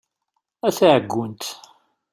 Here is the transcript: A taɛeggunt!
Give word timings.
A 0.67 0.69
taɛeggunt! 0.77 1.43